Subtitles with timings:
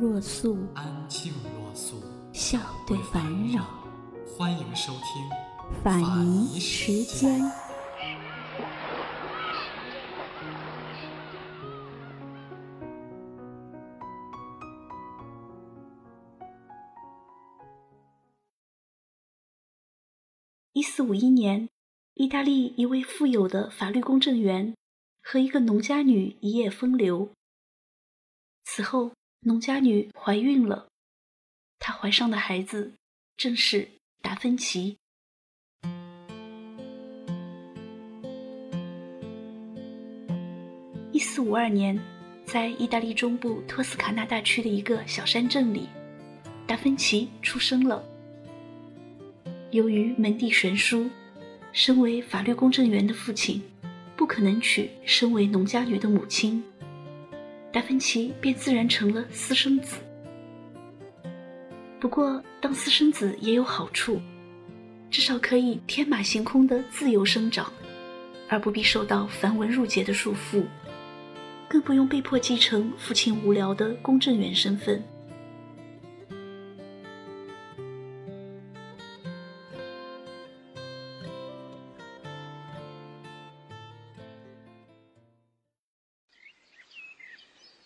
[0.00, 3.66] 若素，安静若素，笑对烦扰。
[4.26, 7.38] 欢迎收听法尼时间。
[20.72, 21.68] 一四五一年，
[22.14, 24.74] 意大利一位富有的法律公证员
[25.22, 27.28] 和一个农家女一夜风流。
[28.64, 30.88] 此后，农家女怀孕了，
[31.78, 32.92] 她怀上的孩子
[33.38, 33.88] 正是
[34.20, 34.98] 达芬奇。
[41.10, 41.98] 一四五二年，
[42.44, 45.88] 在意大利中部托斯卡纳大区的一个小山镇里，
[46.66, 48.04] 达芬奇出生了。
[49.70, 51.08] 由于门第悬殊，
[51.72, 53.62] 身为法律公证员的父亲
[54.18, 56.62] 不可能娶身为农家女的母亲，
[57.72, 59.96] 达芬奇便自然成了私生子。
[62.00, 64.20] 不过，当私生子也有好处，
[65.10, 67.70] 至少可以天马行空的自由生长，
[68.48, 70.64] 而不必受到繁文缛节的束缚，
[71.68, 75.02] 更不用被迫继承父亲无聊的公证员身份。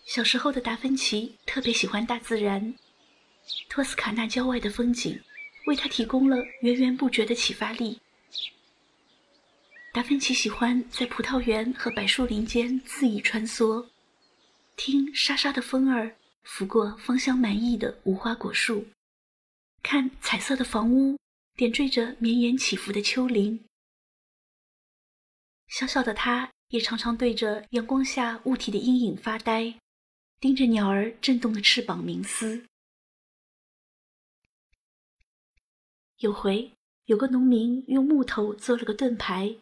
[0.05, 2.75] 小时候的达芬奇特别喜欢大自然，
[3.67, 5.19] 托斯卡纳郊外的风景
[5.65, 7.99] 为他提供了源源不绝的启发力。
[9.91, 13.87] 达芬奇喜欢在葡萄园和柏树林间恣意穿梭，
[14.75, 18.85] 听沙沙的风儿拂过芳香满溢的无花果树，
[19.81, 21.17] 看彩色的房屋
[21.55, 23.65] 点缀着绵延起伏的丘陵。
[25.67, 29.73] 小小的他，也常常对着阳光下物体的阴影发呆。
[30.39, 32.65] 盯着鸟儿震动的翅膀冥思。
[36.17, 36.71] 有回，
[37.05, 39.57] 有个农民用木头做了个盾牌，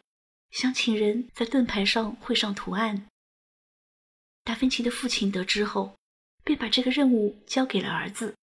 [0.50, 3.06] 想请人在盾牌上绘上图案。
[4.42, 5.96] 达芬奇的父亲得知后，
[6.44, 8.34] 便把这个任务交给了儿子。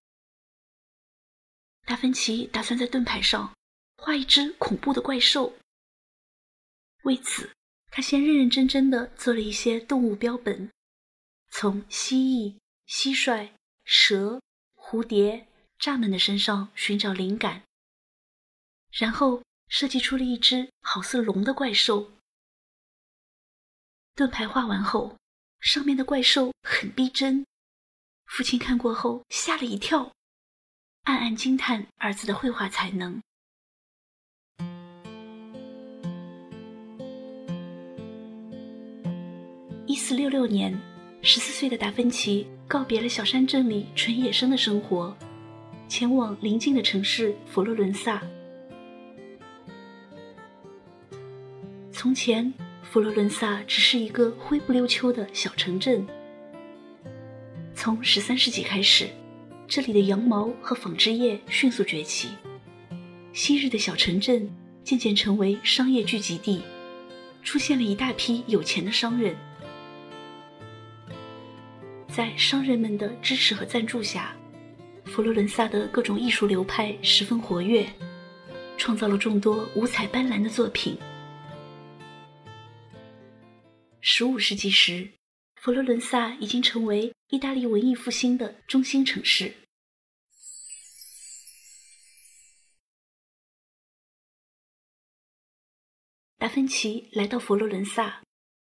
[1.86, 3.56] 达芬奇打算在盾牌上
[3.98, 5.54] 画一只恐怖的怪兽。
[7.04, 7.52] 为此，
[7.92, 10.70] 他先认认真真的做了一些动物标本。
[11.54, 12.58] 从蜥蜴、
[12.88, 13.52] 蟋蟀、
[13.84, 14.42] 蛇、
[14.74, 15.48] 蝴蝶、
[15.78, 17.64] 蚱蜢的身上寻找灵感，
[18.90, 22.14] 然后设计出了一只好似龙的怪兽。
[24.16, 25.18] 盾牌画完后，
[25.60, 27.46] 上面的怪兽很逼真。
[28.26, 30.14] 父亲看过后吓了一跳，
[31.04, 33.22] 暗暗惊叹儿子的绘画才能。
[39.86, 40.91] 一四六六年。
[41.24, 45.16] 十四岁的达芬奇告别了小山镇里纯野生的生活，
[45.88, 48.24] 前往邻近的城市佛罗伦萨。
[51.92, 52.52] 从前，
[52.82, 56.06] 佛罗伦萨只是一个灰不溜秋的小城镇。
[57.76, 59.08] 从十三世纪开始，
[59.68, 62.30] 这里的羊毛和纺织业迅速崛起，
[63.32, 64.50] 昔日的小城镇
[64.84, 66.64] 渐渐成为商业聚集地，
[67.44, 69.36] 出现了一大批有钱的商人。
[72.14, 74.36] 在商人们的支持和赞助下，
[75.06, 77.90] 佛罗伦萨的各种艺术流派十分活跃，
[78.78, 80.98] 创造了众多五彩斑斓的作品。
[84.02, 85.10] 十五世纪时，
[85.56, 89.54] 佛罗伦萨已经成为意大利文艺复兴的中心城市。
[96.38, 98.22] 达芬奇来到佛罗伦萨，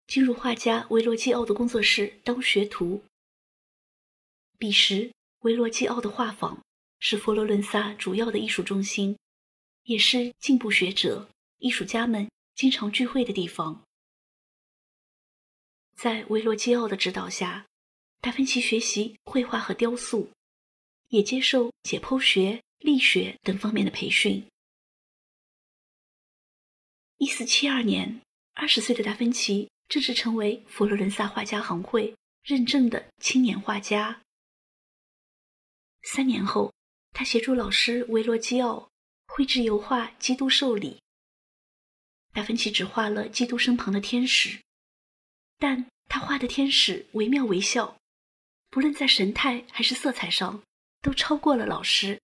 [0.08, 3.02] 进入画家维罗基奥的工作室当学徒。
[4.60, 6.62] 彼时，维罗基奥的画坊
[7.00, 9.18] 是佛罗伦萨主要的艺术中心，
[9.84, 11.30] 也是进步学者、
[11.60, 13.82] 艺术家们经常聚会的地方。
[15.96, 17.68] 在维罗基奥的指导下，
[18.20, 20.30] 达芬奇学习绘画和雕塑，
[21.08, 24.46] 也接受解剖学、力学等方面的培训。
[27.16, 28.22] 一四七二年，
[28.56, 32.14] 二十岁的达芬奇正式成为佛罗伦萨画家行会
[32.44, 34.22] 认证的青年画家。
[36.04, 36.74] 三年后，
[37.12, 38.90] 他协助老师维罗基奥
[39.28, 40.96] 绘制油画《基督受礼》。
[42.36, 44.62] 达芬奇只画了基督身旁的天使，
[45.58, 47.98] 但他画的天使惟妙惟肖，
[48.70, 50.62] 不论在神态还是色彩上，
[51.02, 52.22] 都超过了老师。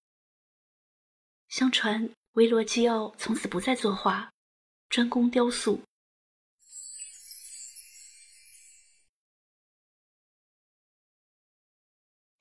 [1.49, 4.31] 相传维罗基奥从此不再作画，
[4.89, 5.81] 专攻雕塑。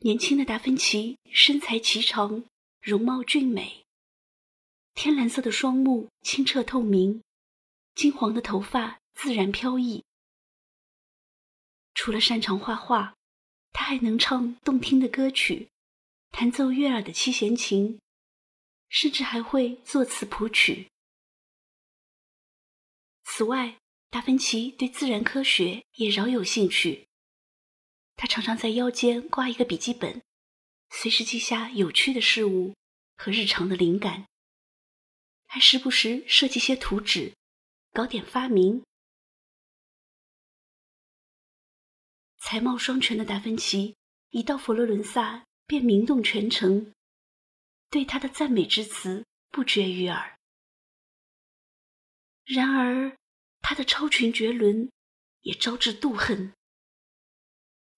[0.04, 2.44] 年轻的达芬奇身材颀长，
[2.82, 3.86] 容貌俊美，
[4.92, 7.22] 天蓝色的双目清澈透明，
[7.94, 10.04] 金黄的头发自然飘逸。
[11.94, 13.14] 除了擅长画画，
[13.72, 15.70] 他还能唱动听的歌曲，
[16.30, 17.98] 弹奏悦耳的七弦琴，
[18.90, 20.90] 甚至还会作词谱曲。
[23.22, 23.78] 此外，
[24.10, 27.06] 达芬奇对自然科学也饶有兴趣。
[28.16, 30.22] 他常常在腰间挂一个笔记本，
[30.90, 32.74] 随时记下有趣的事物
[33.16, 34.26] 和日常的灵感，
[35.46, 37.34] 还时不时设计些图纸，
[37.92, 38.84] 搞点发明。
[42.38, 43.96] 才貌双全的达芬奇
[44.30, 46.92] 一到佛罗伦萨便名动全城，
[47.90, 50.38] 对他的赞美之词不绝于耳。
[52.44, 53.16] 然而，
[53.60, 54.90] 他的超群绝伦
[55.40, 56.52] 也招致妒恨。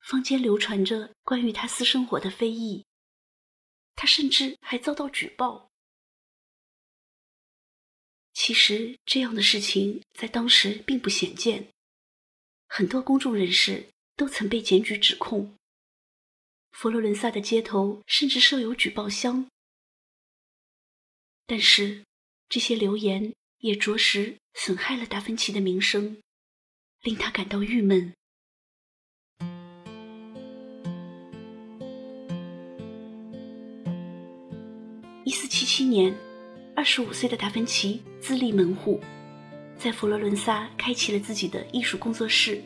[0.07, 2.87] 坊间流传着关于他私生活的非议，
[3.97, 5.69] 他甚至还遭到举报。
[8.33, 11.71] 其实这样的事情在当时并不鲜见，
[12.69, 15.57] 很多公众人士都曾被检举指控。
[16.71, 19.49] 佛罗伦萨的街头甚至设有举报箱。
[21.47, 22.05] 但是
[22.49, 26.23] 这些流言也着实损害了达芬奇的名声，
[27.01, 28.15] 令他感到郁闷。
[35.27, 36.15] 一四七七年，
[36.73, 39.01] 二十五岁的达芬奇自立门户，
[39.77, 42.63] 在佛罗伦萨开启了自己的艺术工作室。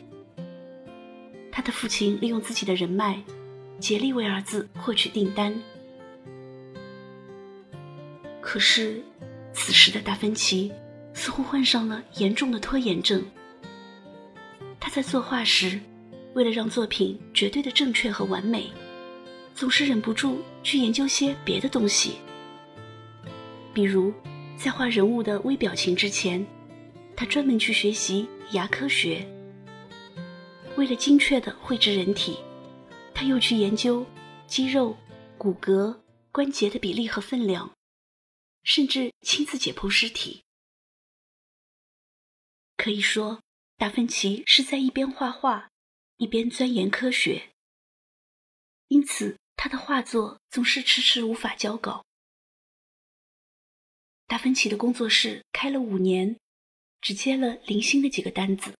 [1.51, 3.19] 他的父亲利用自己的人脉，
[3.79, 5.59] 竭力为儿子获取订单。
[8.39, 9.01] 可是，
[9.51, 10.71] 此时的达芬奇
[11.15, 13.25] 似乎患上了严重的拖延症。
[14.79, 15.79] 他在作画时，
[16.35, 18.69] 为了让作品绝对的正确和完美，
[19.55, 22.17] 总是忍不住去研究些别的东西。
[23.73, 24.13] 比如，
[24.57, 26.45] 在画人物的微表情之前，
[27.15, 29.25] 他专门去学习牙科学。
[30.75, 32.37] 为了精确地绘制人体，
[33.13, 34.05] 他又去研究
[34.45, 34.97] 肌肉、
[35.37, 35.97] 骨骼、
[36.31, 37.73] 关节的比例和分量，
[38.63, 40.43] 甚至亲自解剖尸体。
[42.75, 43.41] 可以说，
[43.77, 45.69] 达芬奇是在一边画画，
[46.17, 47.51] 一边钻研科学。
[48.89, 52.03] 因此，他的画作总是迟迟无法交稿。
[54.31, 56.39] 达芬奇的工作室开了五年，
[57.01, 58.77] 只接了零星的几个单子，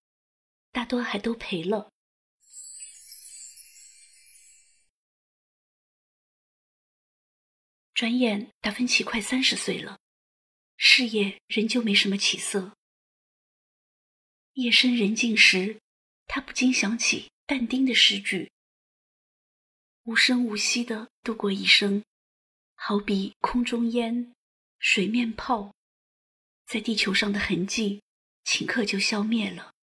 [0.71, 1.91] 大多还都赔了。
[7.93, 9.99] 转眼，达芬奇快三十岁了，
[10.77, 12.77] 事业仍旧没什么起色。
[14.53, 15.81] 夜深人静时，
[16.27, 18.49] 他不禁想起但丁的诗句
[20.03, 22.05] ：“无声无息的度过一生，
[22.75, 24.33] 好比空中烟。”
[24.83, 25.75] 水面泡，
[26.65, 28.01] 在地球上的痕迹，
[28.45, 29.75] 顷刻就消灭了。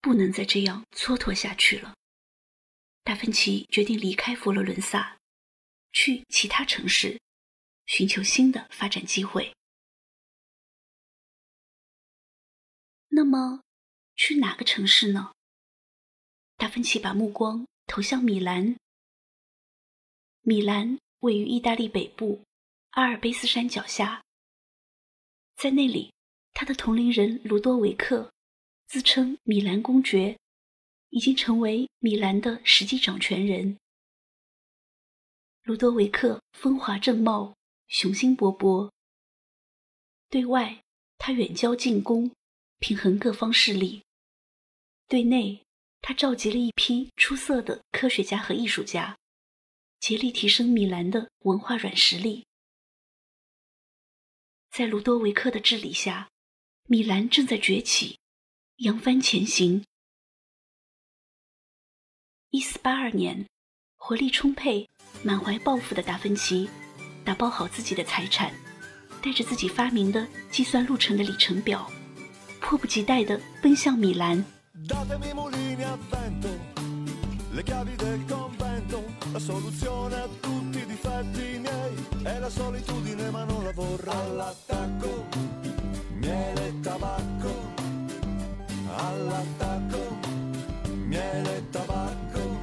[0.00, 1.94] 不能再这样蹉跎下去了。
[3.04, 5.16] 达芬奇决定离开佛罗伦萨，
[5.92, 7.20] 去其他城市，
[7.86, 9.54] 寻求新的发展机会。
[13.10, 13.62] 那么，
[14.16, 15.32] 去哪个城市呢？
[16.56, 18.76] 达芬奇把目光投向米兰。
[20.40, 20.98] 米兰。
[21.24, 22.44] 位于意大利北部
[22.90, 24.22] 阿尔卑斯山脚下，
[25.56, 26.12] 在那里，
[26.52, 28.30] 他的同龄人卢多维克
[28.86, 30.38] 自称米兰公爵，
[31.08, 33.78] 已经成为米兰的实际掌权人。
[35.62, 37.56] 卢多维克风华正茂，
[37.88, 38.90] 雄心勃勃。
[40.28, 40.82] 对外，
[41.16, 42.30] 他远交近攻，
[42.80, 44.02] 平衡各方势力；
[45.08, 45.64] 对内，
[46.02, 49.16] 他召集了一批出色的科学家和艺术家。
[50.06, 52.44] 竭力提升米兰的文化软实力。
[54.70, 56.28] 在卢多维克的治理下，
[56.86, 58.18] 米兰正在崛起，
[58.76, 59.82] 扬帆前行。
[62.50, 63.48] 一四八二年，
[63.96, 64.86] 活力充沛、
[65.22, 66.68] 满怀抱负的达芬奇，
[67.24, 68.54] 打包好自己的财产，
[69.22, 71.90] 带着自己发明的计算路程的里程表，
[72.60, 74.44] 迫不及待地奔向米兰。
[79.34, 84.14] La soluzione a tutti i difetti miei è la solitudine ma non la vorrei.
[84.14, 85.26] All'attacco,
[86.20, 87.52] miele e tabacco,
[88.94, 90.18] all'attacco,
[91.06, 92.62] miele e tabacco.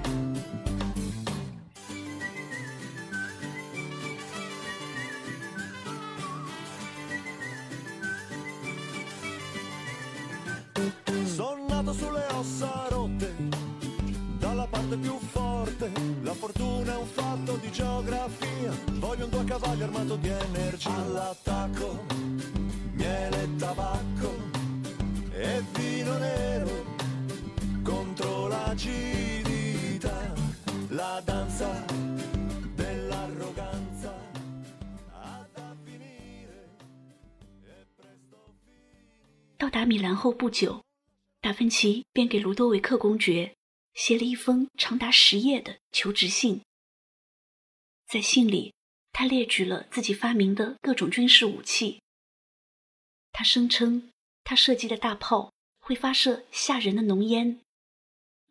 [11.26, 13.36] Sono nato sulle ossa rotte,
[14.40, 16.11] dalla parte più forte
[16.41, 18.73] La fortuna è un fatto di geografia.
[18.95, 20.95] Voglio un due cavalli armato di energia.
[20.95, 22.05] All'attacco,
[22.95, 24.35] miele e tabacco
[25.33, 26.85] e vino nero
[27.83, 30.35] contro l'acidità.
[30.89, 31.85] La danza
[32.75, 34.15] dell'arroganza
[35.13, 36.77] ha da finire.
[37.63, 39.59] E presto finire.
[39.59, 40.83] 到达米兰后不久，
[41.41, 43.55] 达芬奇便给卢多维克公爵
[43.94, 46.62] 写了一封长达十页的求职信。
[48.08, 48.74] 在信里，
[49.12, 52.02] 他列举了自己发明的各种军事武器。
[53.32, 54.12] 他声称，
[54.44, 57.62] 他设计的大炮会发射吓人的浓烟，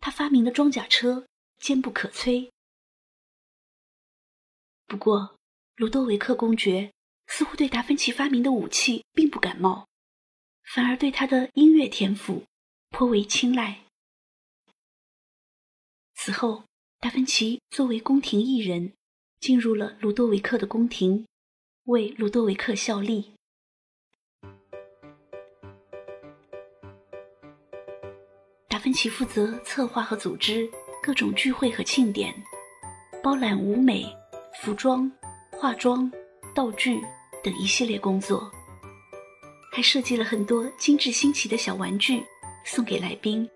[0.01, 1.27] 他发明的装甲车
[1.59, 2.51] 坚不可摧。
[4.87, 5.37] 不过，
[5.77, 6.93] 卢多维克公爵
[7.27, 9.87] 似乎对达芬奇发明的武器并不感冒。
[10.63, 12.45] 反而对他的音乐天赋
[12.91, 13.81] 颇为青睐。
[16.23, 16.65] 此后，
[17.01, 18.93] 达芬奇作为宫廷艺人，
[19.41, 21.25] 进入了卢多维克的宫廷，
[21.85, 23.33] 为卢多维克效力。
[28.69, 30.71] 达芬奇负责策划和组织
[31.03, 32.35] 各种聚会和庆典，
[33.23, 34.05] 包揽舞美、
[34.61, 35.11] 服装、
[35.53, 36.13] 化妆、
[36.55, 37.01] 道具
[37.43, 38.53] 等一系列工作。
[39.73, 42.23] 还设计了很多精致新奇的小玩具
[42.67, 43.49] 送给来宾。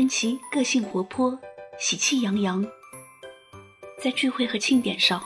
[0.00, 1.38] 达芬奇个性活泼，
[1.78, 2.66] 喜气洋洋。
[4.02, 5.22] 在聚会和庆典上，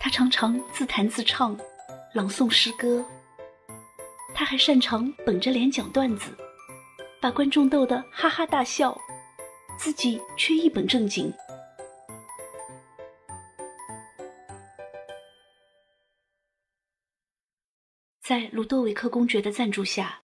[0.00, 1.54] 他常常自弹自唱，
[2.14, 3.04] 朗诵诗歌。
[4.34, 6.34] 他还擅长绷着脸讲段子，
[7.20, 8.98] 把观众逗得哈哈大笑，
[9.76, 11.30] 自己却一本正经。
[18.22, 20.22] 在卢多维克公爵的赞助下，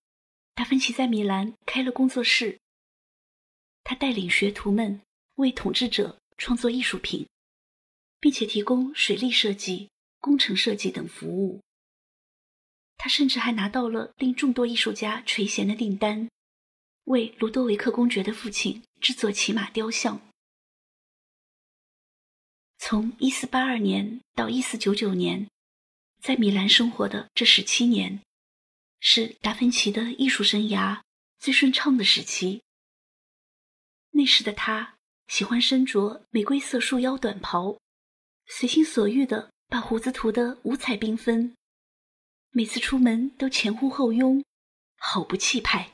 [0.55, 2.62] 达芬奇在米兰开了工作室。
[3.85, 5.01] 他带领学徒们
[5.37, 7.27] 为统治者创作艺术品，
[8.21, 11.61] 并且提供水利设计、工程设计等服务。
[12.97, 16.29] 他甚至还拿到了令众多艺术家垂涎的订单，
[17.05, 20.21] 为卢多维克公爵的父亲制作骑马雕像。
[22.79, 25.47] 从1482年到1499年。
[26.21, 28.21] 在米兰生活的这十七年，
[29.01, 31.03] 是达芬奇的艺术生涯
[31.41, 32.63] 最顺畅的时期。
[34.13, 37.79] 那时的他喜欢身着玫瑰色束腰短袍，
[38.47, 41.55] 随心所欲地把胡子涂得五彩缤纷，
[42.51, 44.45] 每次出门都前呼后拥，
[44.97, 45.93] 好不气派。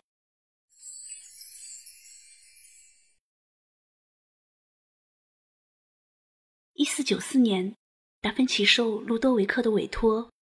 [6.75, 7.75] 一四九四年。
[8.21, 10.33] 达芬奇受卢多维克的委托，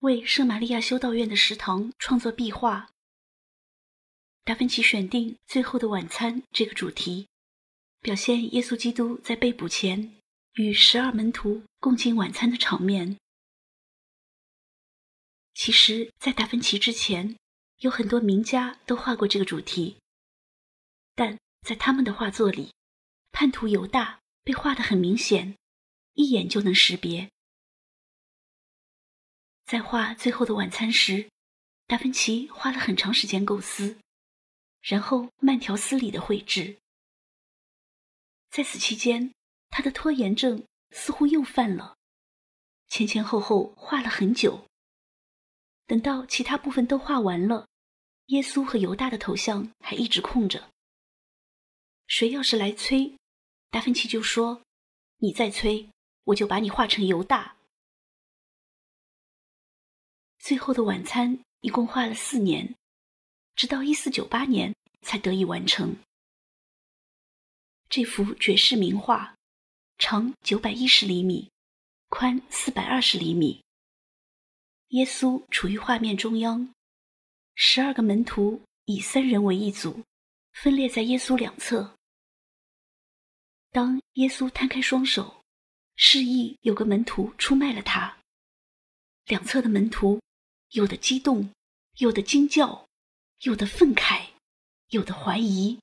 [0.00, 2.91] 为圣玛利亚修道院的食堂创作壁画。
[4.44, 7.28] 达芬奇选定《最后的晚餐》这个主题，
[8.00, 10.16] 表现耶稣基督在被捕前
[10.54, 13.16] 与十二门徒共进晚餐的场面。
[15.54, 17.36] 其实，在达芬奇之前，
[17.78, 19.98] 有很多名家都画过这个主题，
[21.14, 22.72] 但在他们的画作里，
[23.30, 25.54] 叛徒犹大被画得很明显。
[26.14, 27.30] 一眼就能识别。
[29.64, 31.30] 在画《最后的晚餐》时，
[31.86, 33.96] 达芬奇花了很长时间构思，
[34.82, 36.76] 然后慢条斯理的绘制。
[38.50, 39.32] 在此期间，
[39.70, 41.96] 他的拖延症似乎又犯了，
[42.88, 44.66] 前前后后画了很久。
[45.86, 47.66] 等到其他部分都画完了，
[48.26, 50.70] 耶稣和犹大的头像还一直空着。
[52.06, 53.16] 谁要是来催，
[53.70, 54.60] 达芬奇就说
[55.18, 55.88] ：“你再催。”
[56.26, 57.56] 我就把你画成犹大。
[60.38, 62.76] 最后的晚餐一共画了四年，
[63.54, 65.96] 直到一四九八年才得以完成。
[67.88, 69.34] 这幅绝世名画，
[69.98, 71.50] 长九百一十厘米，
[72.08, 73.62] 宽四百二十厘米。
[74.88, 76.72] 耶稣处于画面中央，
[77.54, 80.02] 十二个门徒以三人为一组，
[80.52, 81.96] 分列在耶稣两侧。
[83.70, 85.42] 当耶稣摊开双手。
[85.94, 88.16] 示意有个门徒出卖了他。
[89.26, 90.20] 两侧的门徒，
[90.70, 91.52] 有的激动，
[91.98, 92.88] 有的惊叫，
[93.42, 94.28] 有的愤慨，
[94.90, 95.80] 有的怀疑。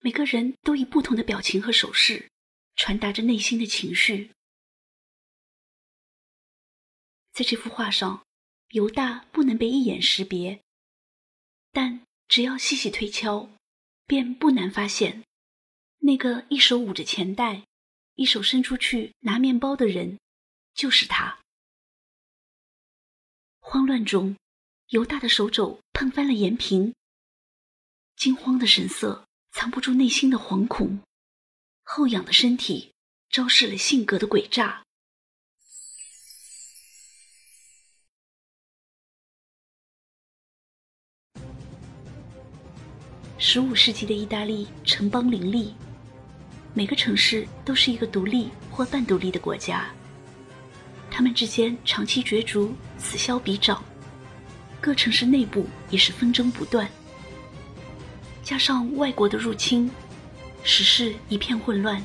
[0.00, 2.30] 每个人都以不同的表情和手势
[2.76, 4.30] 传达着内心的情绪。
[7.32, 8.22] 在这幅画上，
[8.68, 10.60] 犹大不能被一眼识别，
[11.72, 13.48] 但只要细细推敲，
[14.04, 15.24] 便不难发现，
[16.00, 17.64] 那个一手捂着钱袋，
[18.16, 20.18] 一手伸出去拿面包的人，
[20.74, 21.40] 就是他。
[23.60, 24.36] 慌乱中，
[24.90, 26.92] 犹大的手肘碰翻了盐瓶，
[28.16, 30.98] 惊慌的神色藏不住内心的惶恐，
[31.84, 32.90] 后仰的身体
[33.28, 34.82] 昭示了性格的诡诈。
[43.38, 45.72] 十五世纪的意大利城邦林立，
[46.74, 49.88] 每个城市都是一个独立或半独立的国家。
[51.12, 53.84] 他们之间长期角逐，此消彼长，
[54.80, 56.88] 各城市内部也是纷争不断。
[58.42, 59.90] 加上外国的入侵，
[60.62, 62.02] 时事一片混乱。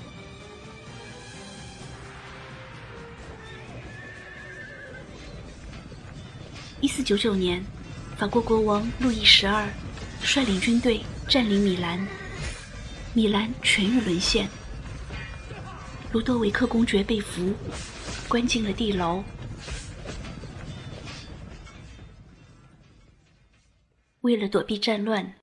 [6.82, 7.64] 一四九九年，
[8.18, 9.68] 法国国王路易十二
[10.22, 11.02] 率领军队。
[11.28, 12.08] 占领米兰，
[13.16, 14.48] 米兰全域沦陷。
[16.12, 17.52] 卢多维克公爵被俘，
[18.30, 19.24] 关进了地牢。
[24.26, 25.40] 为了躲避战乱，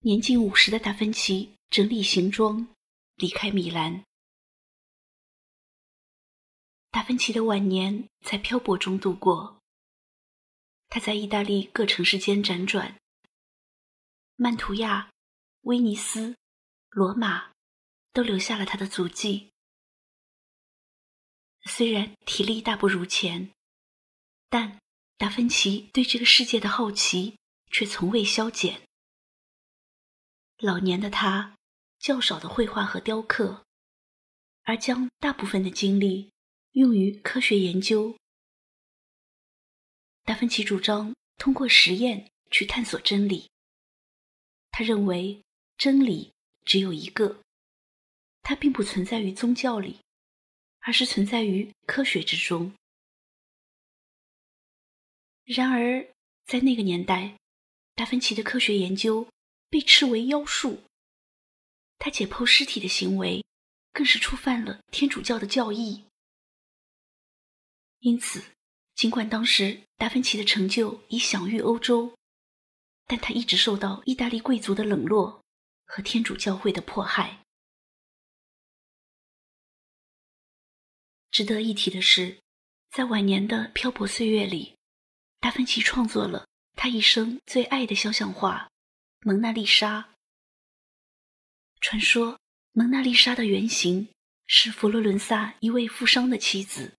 [0.00, 2.68] 年近五十的达芬奇整理行装，
[3.14, 4.04] 离开米兰。
[6.90, 9.62] 达芬奇的晚年在漂泊中度过，
[10.90, 13.00] 他在意大利各城市间辗转，
[14.36, 15.10] 曼图亚。
[15.62, 16.36] 威尼斯、
[16.90, 17.52] 罗马
[18.12, 19.50] 都留下了他的足迹。
[21.64, 23.50] 虽然体力大不如前，
[24.50, 24.78] 但
[25.16, 27.38] 达芬奇对这个世界的好奇
[27.70, 28.82] 却从未消减。
[30.58, 31.56] 老年的他
[31.98, 33.64] 较少的绘画和雕刻，
[34.62, 36.32] 而将大部分的精力
[36.72, 38.16] 用于科学研究。
[40.24, 43.50] 达芬奇主张通过实验去探索真理。
[44.70, 45.42] 他认为。
[45.78, 46.32] 真理
[46.64, 47.40] 只有一个，
[48.42, 50.00] 它并不存在于宗教里，
[50.80, 52.74] 而是存在于科学之中。
[55.44, 56.04] 然而，
[56.46, 57.37] 在那个年代，
[57.98, 59.26] 达芬奇的科学研究
[59.68, 60.84] 被斥为妖术，
[61.98, 63.44] 他解剖尸体的行为
[63.92, 66.04] 更是触犯了天主教的教义。
[67.98, 68.44] 因此，
[68.94, 72.14] 尽管当时达芬奇的成就已享誉欧洲，
[73.04, 75.42] 但他一直受到意大利贵族的冷落。
[75.90, 77.42] 和天主教会的迫害。
[81.30, 82.38] 值得一提的是，
[82.90, 84.76] 在晚年的漂泊岁月里，
[85.40, 86.46] 达芬奇创作了
[86.80, 88.70] 他一生最爱的肖像画
[89.26, 90.00] 《蒙娜丽莎》。
[91.80, 92.38] 传说，
[92.70, 94.06] 蒙娜丽莎的原型
[94.46, 96.92] 是佛罗伦萨一位富商的妻子。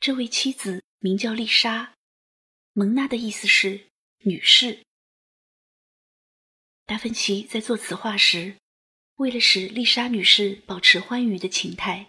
[0.00, 1.92] 这位妻子名叫丽莎，
[2.72, 3.88] 蒙娜的意思是
[4.20, 4.86] 女士。
[6.86, 8.56] 达芬奇在做此画时，
[9.16, 12.08] 为了使丽莎女士保持欢愉的情态，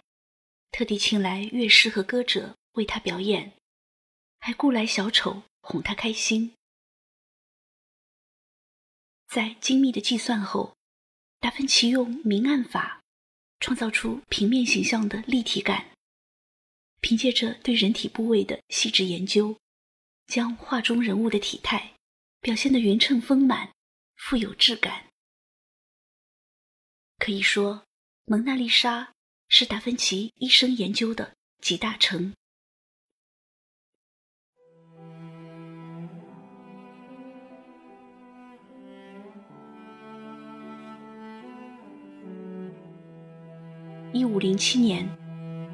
[0.70, 3.52] 特地请来乐师和歌者为她表演，
[4.40, 6.52] 还雇来小丑哄她开心。
[9.26, 10.76] 在精密的计算后，
[11.40, 13.02] 达芬奇用明暗法
[13.60, 15.92] 创造出平面形象的立体感。
[17.00, 19.58] 凭借着对人体部位的细致研究，
[20.26, 21.94] 将画中人物的体态
[22.40, 23.72] 表现得匀称丰满。
[24.14, 25.08] 富有质感，
[27.18, 27.78] 可以说，
[28.26, 29.04] 《蒙娜丽莎》
[29.48, 32.32] 是达芬奇一生研究的集大成。
[44.14, 45.08] 一五零七年，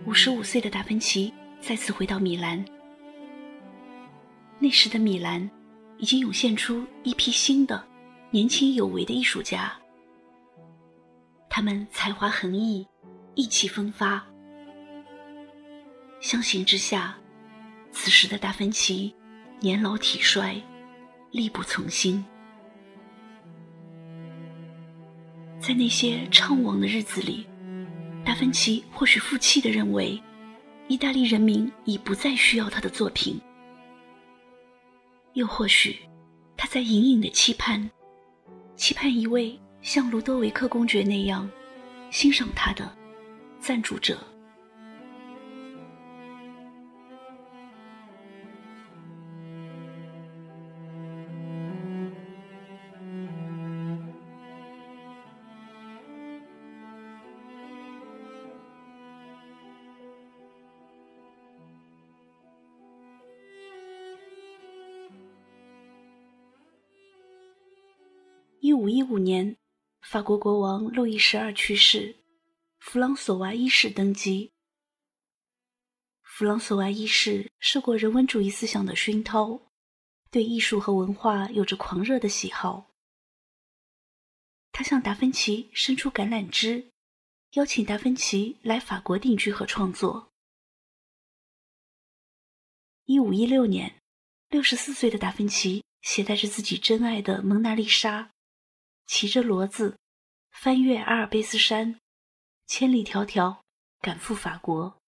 [0.07, 2.65] 五十五岁的达芬奇再次回到米兰。
[4.61, 5.51] 那时的米兰
[5.97, 7.85] 已经涌现出一批新的。
[8.31, 9.73] 年轻有为的艺术家，
[11.49, 12.87] 他们才华横溢，
[13.35, 14.23] 意气风发。
[16.21, 17.17] 相形之下，
[17.91, 19.13] 此时的达芬奇
[19.61, 20.63] 年老体衰，
[21.31, 22.23] 力不从心。
[25.59, 27.47] 在那些怅惘的日子里，
[28.29, 30.23] 达芬奇或许负气地认为，
[30.87, 33.41] 意大利人民已不再需要他的作品，
[35.33, 35.99] 又或许
[36.55, 37.91] 他在隐隐的期盼。
[38.77, 41.51] 期盼一位像卢多维克公爵那样
[42.11, 42.95] 欣赏他的
[43.61, 44.19] 赞助者。
[68.79, 69.57] 五一五年，
[70.03, 72.15] 法国国王路易十二去世，
[72.79, 74.53] 弗朗索瓦一世登基。
[76.23, 79.61] 弗朗索瓦一世受过人文主义思想的熏陶，
[80.31, 82.93] 对艺术和文化有着狂热的喜好。
[84.71, 86.93] 他向达芬奇伸出橄榄枝，
[87.55, 90.31] 邀请达芬奇来法国定居和创作。
[93.07, 94.01] 一五一六年，
[94.51, 98.31] 六十四岁的达芬奇携带着自己珍爱的蒙娜丽莎，
[99.09, 99.99] 骑着骡子，
[100.51, 101.99] 翻越阿尔卑斯山，
[102.67, 103.63] 千里迢迢
[104.03, 105.01] 赶赴法国。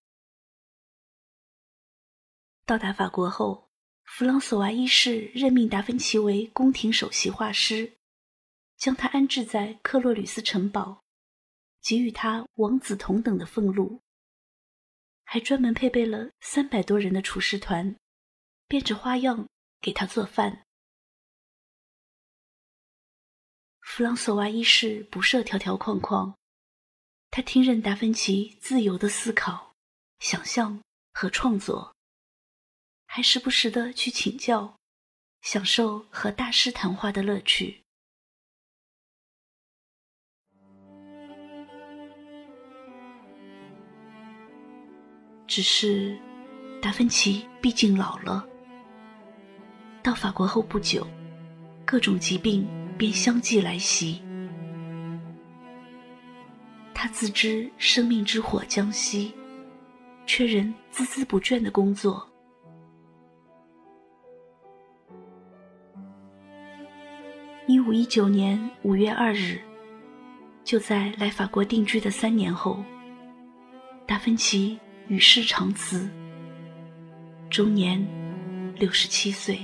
[2.64, 3.68] 到达法国后，
[4.04, 7.92] 弗朗索瓦一世任命达芬奇为宫廷首席画师，
[8.78, 11.04] 将他安置在克洛吕斯城堡，
[11.82, 14.00] 给予他王子同等的俸禄，
[15.24, 17.94] 还专门配备了三百多人的厨师团，
[18.66, 19.46] 变着花样
[19.82, 20.64] 给他做饭。
[23.92, 26.32] 弗朗索瓦一世不设条条框框，
[27.28, 29.74] 他听任达芬奇自由的思考、
[30.20, 30.80] 想象
[31.12, 31.92] 和创作。
[33.06, 34.76] 还时不时的去请教，
[35.42, 37.82] 享受和大师谈话的乐趣。
[45.48, 46.16] 只是，
[46.80, 48.48] 达芬奇毕竟老了。
[50.00, 51.04] 到法国后不久，
[51.84, 52.64] 各种疾病
[53.00, 54.20] 便相继来袭。
[56.92, 59.32] 他自知生命之火将熄，
[60.26, 62.30] 却仍孜孜不倦的工作。
[67.66, 69.58] 一五一九年五月二日，
[70.62, 72.84] 就在来法国定居的三年后，
[74.06, 76.06] 达芬奇与世长辞，
[77.48, 78.06] 终年
[78.76, 79.58] 六十七岁。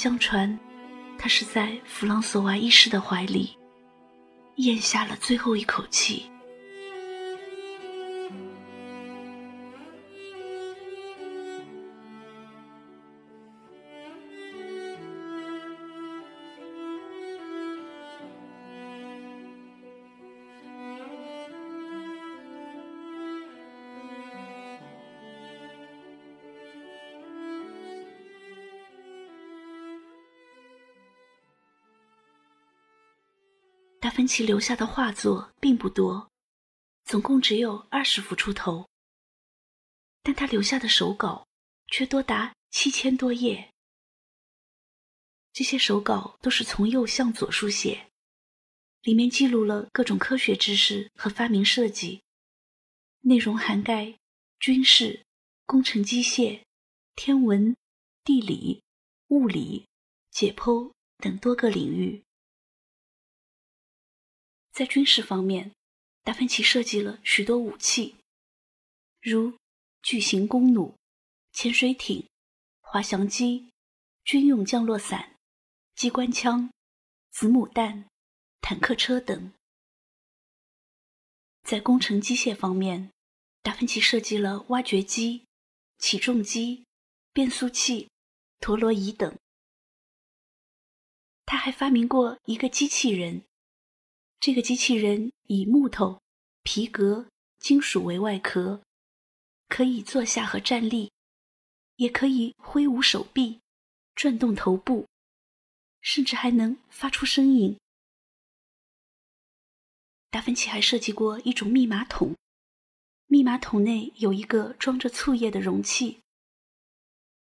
[0.00, 0.56] 相传，
[1.18, 3.58] 他是在弗朗索瓦一世的怀里，
[4.54, 6.30] 咽下了最后一口气。
[34.08, 36.30] 达芬奇留下的画作并不多，
[37.04, 38.88] 总共只有二十幅出头。
[40.22, 41.46] 但他留下的手稿
[41.88, 43.70] 却多达七千多页。
[45.52, 48.08] 这些手稿都是从右向左书写，
[49.02, 52.22] 里面记录了各种科学知识和发明设计，
[53.20, 54.18] 内容涵盖
[54.58, 55.26] 军事、
[55.66, 56.62] 工程机械、
[57.14, 57.76] 天文、
[58.24, 58.82] 地理、
[59.26, 59.86] 物理、
[60.30, 62.24] 解剖等多个领域。
[64.78, 65.72] 在军事方面，
[66.22, 68.14] 达芬奇设计了许多武器，
[69.20, 69.58] 如
[70.02, 70.94] 巨型弓弩、
[71.50, 72.28] 潜水艇、
[72.80, 73.72] 滑翔机、
[74.22, 75.34] 军用降落伞、
[75.96, 76.70] 机关枪、
[77.32, 78.08] 子母弹、
[78.60, 79.52] 坦克车等。
[81.64, 83.10] 在工程机械方面，
[83.62, 85.42] 达芬奇设计了挖掘机、
[85.98, 86.84] 起重机、
[87.32, 88.08] 变速器、
[88.60, 89.36] 陀螺仪等。
[91.44, 93.42] 他还发明过一个机器人。
[94.40, 96.22] 这个机器人以木头、
[96.62, 98.82] 皮革、金属为外壳，
[99.68, 101.10] 可以坐下和站立，
[101.96, 103.60] 也可以挥舞手臂、
[104.14, 105.06] 转动头部，
[106.00, 107.76] 甚至还能发出声音。
[110.30, 112.36] 达芬奇还设计过一种密码桶，
[113.26, 116.20] 密码桶内有一个装着醋液的容器。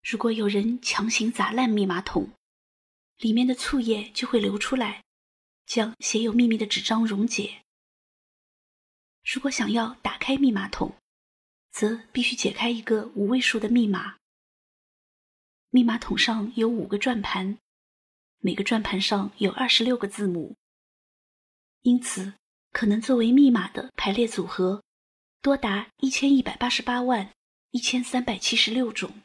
[0.02, 2.30] 如果有人强行砸烂密码桶，
[3.18, 5.03] 里面的醋液就会流出来。
[5.66, 7.62] 将写有秘密的纸张溶解。
[9.24, 10.94] 如果想要打开密码桶，
[11.70, 14.18] 则必须解开一个五位数的密码。
[15.70, 17.58] 密码桶上有五个转盘，
[18.38, 20.56] 每个转盘上有二十六个字母，
[21.82, 22.34] 因此
[22.70, 24.84] 可能作为密码的排列组合
[25.40, 27.34] 多达一千一百八十八万
[27.70, 29.22] 一千三百七十六种。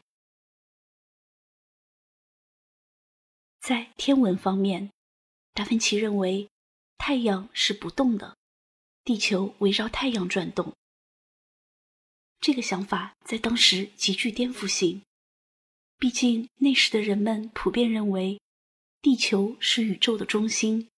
[3.60, 4.90] 在天文方面。
[5.52, 6.48] 达芬奇认为，
[6.96, 8.36] 太阳是不动的，
[9.04, 10.74] 地球围绕太阳转动。
[12.40, 15.02] 这个想法在当时极具颠覆性，
[15.98, 18.40] 毕竟那时的人们普遍认为，
[19.02, 20.88] 地球是宇宙的中心，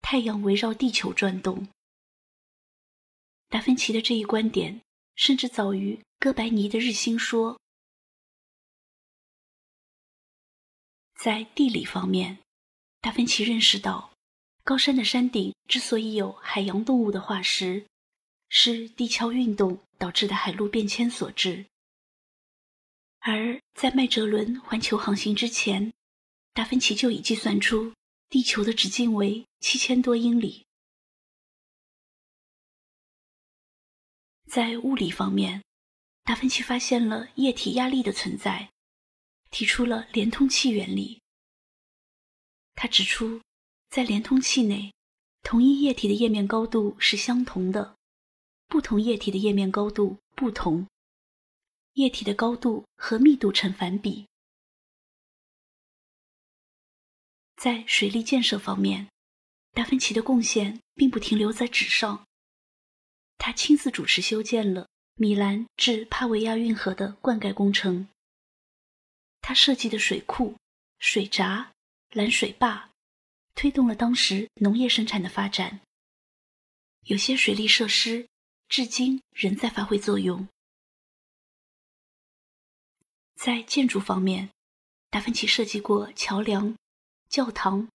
[0.00, 1.66] 太阳围绕地球转动。
[3.48, 4.80] 达芬奇的这一观点
[5.14, 7.60] 甚至早于哥白尼的日心说。
[11.16, 12.38] 在地理方面，
[13.06, 14.12] 达芬奇认识到，
[14.64, 17.86] 高山的山顶之所以有海洋动物的化石，
[18.48, 21.66] 是地壳运动导致的海陆变迁所致。
[23.20, 25.92] 而在麦哲伦环球航行之前，
[26.52, 27.94] 达芬奇就已计算出
[28.28, 30.66] 地球的直径为七千多英里。
[34.50, 35.62] 在物理方面，
[36.24, 38.68] 达芬奇发现了液体压力的存在，
[39.52, 41.20] 提出了连通器原理。
[42.76, 43.40] 他指出，
[43.88, 44.92] 在连通器内，
[45.42, 47.96] 同一液体的液面高度是相同的，
[48.68, 50.86] 不同液体的液面高度不同。
[51.94, 54.28] 液体的高度和密度成反比。
[57.56, 59.08] 在水利建设方面，
[59.72, 62.26] 达芬奇的贡献并不停留在纸上。
[63.38, 68.08] 他亲自主持修建了米兰至帕维亚运河的灌溉工程。
[69.40, 70.56] 他设计的水库、
[70.98, 71.72] 水闸、
[72.10, 72.90] 拦水坝，
[73.54, 75.80] 推动了当时农业生产的发展。
[77.04, 78.28] 有些水利设施
[78.68, 80.48] 至今仍在发挥作用。
[83.34, 84.50] 在建筑方面，
[85.10, 86.74] 达芬奇设计过桥梁、
[87.28, 87.88] 教堂、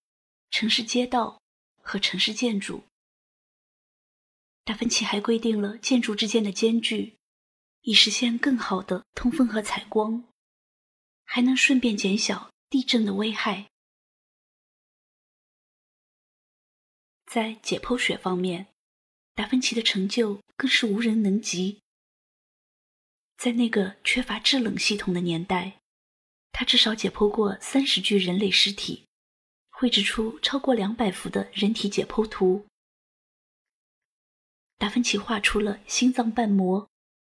[0.50, 1.40] 城市街道
[1.82, 2.84] 和城市建筑。
[4.64, 7.16] 达芬奇还规定了建筑之间的间距，
[7.80, 10.24] 以实现更好的通风和采光，
[11.24, 13.71] 还能顺便减小地震的危害。
[17.32, 18.66] 在解剖学方面，
[19.34, 21.80] 达芬奇的成就更是无人能及。
[23.38, 25.80] 在那个缺乏制冷系统的年代，
[26.50, 29.06] 他至少解剖过三十具人类尸体，
[29.70, 32.66] 绘制出超过两百幅的人体解剖图。
[34.76, 36.86] 达芬奇画出了心脏瓣膜、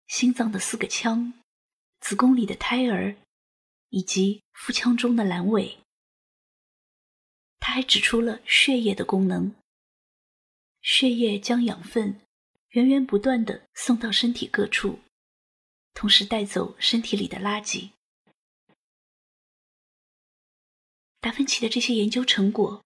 [0.08, 1.36] 心脏的四个腔、
[2.00, 3.16] 子宫里的胎儿，
[3.90, 5.78] 以及腹腔中的阑尾。
[7.60, 9.54] 他还指出了血液的功能，
[10.84, 12.22] 血液将养分
[12.70, 15.00] 源源不断地送到身体各处。
[15.96, 17.92] 同时带走身体里的垃圾。
[21.20, 22.84] 达芬奇的这些研究成果，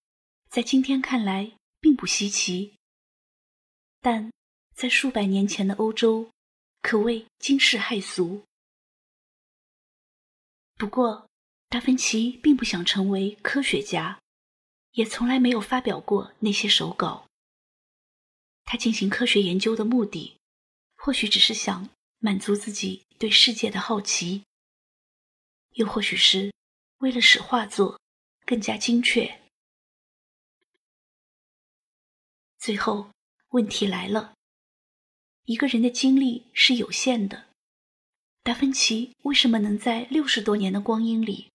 [0.49, 2.75] 在今天看来并不稀奇，
[4.01, 4.31] 但
[4.75, 6.29] 在数百年前的欧洲，
[6.81, 8.43] 可谓惊世骇俗。
[10.75, 11.29] 不过，
[11.69, 14.21] 达芬奇并不想成为科学家，
[14.91, 17.26] 也从来没有发表过那些手稿。
[18.67, 20.37] 他进行科学研究的目的，
[20.97, 21.89] 或许只是想。
[22.19, 24.43] 满足自己对世界的好奇，
[25.73, 26.51] 又或许是
[26.97, 28.01] 为了使画作
[28.43, 29.39] 更加精确。
[32.57, 33.11] 最后，
[33.49, 34.33] 问题来了：
[35.43, 37.45] 一个人的精力是有限的，
[38.41, 41.51] 达芬奇为什么能在六十多年的光阴里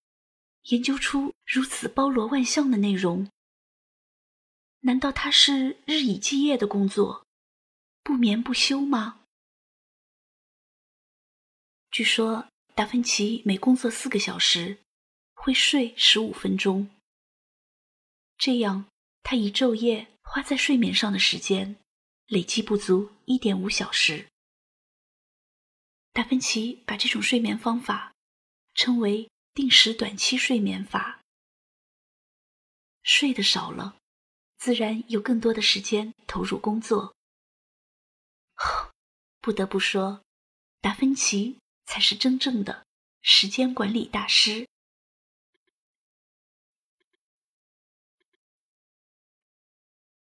[0.67, 3.29] 研究出如此包罗万象的内容？
[4.85, 7.25] 难道他是日以继夜的工作，
[8.03, 9.25] 不眠不休吗？
[11.91, 14.79] 据说达芬奇每工作四个小时，
[15.35, 16.91] 会睡十五分钟。
[18.37, 18.87] 这样，
[19.23, 21.77] 他一昼夜花在睡眠上的时间
[22.27, 24.27] 累计不足一点五小时。
[26.13, 28.15] 达芬奇把这种睡眠方法
[28.75, 31.23] 称为“定时短期睡眠法”。
[33.05, 33.97] 睡得少了，
[34.63, 37.17] 自然有更多的时间投入工作。
[39.41, 40.23] 不得不说，
[40.81, 41.59] 达芬奇。
[41.85, 42.87] 才是真正的
[43.23, 44.69] 时间管理大师。